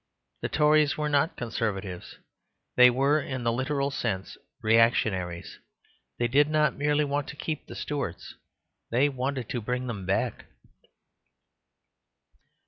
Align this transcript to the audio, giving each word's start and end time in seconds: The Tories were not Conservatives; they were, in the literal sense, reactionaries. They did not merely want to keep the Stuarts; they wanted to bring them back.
The 0.41 0.49
Tories 0.49 0.97
were 0.97 1.09
not 1.09 1.37
Conservatives; 1.37 2.17
they 2.75 2.89
were, 2.89 3.21
in 3.21 3.43
the 3.43 3.51
literal 3.51 3.91
sense, 3.91 4.35
reactionaries. 4.59 5.59
They 6.17 6.27
did 6.27 6.49
not 6.49 6.73
merely 6.75 7.05
want 7.05 7.27
to 7.27 7.35
keep 7.35 7.67
the 7.67 7.75
Stuarts; 7.75 8.33
they 8.89 9.09
wanted 9.09 9.47
to 9.49 9.61
bring 9.61 9.85
them 9.85 10.07
back. 10.07 10.45